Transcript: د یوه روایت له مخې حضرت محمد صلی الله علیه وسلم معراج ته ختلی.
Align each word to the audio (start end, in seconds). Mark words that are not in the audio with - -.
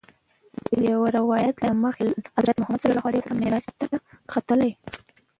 د 0.65 0.67
یوه 0.91 1.07
روایت 1.19 1.55
له 1.65 1.71
مخې 1.83 2.05
حضرت 2.37 2.55
محمد 2.57 2.81
صلی 2.81 2.91
الله 2.93 3.07
علیه 3.09 3.21
وسلم 3.23 3.39
معراج 3.41 3.65
ته 3.91 3.97
ختلی. 4.33 4.71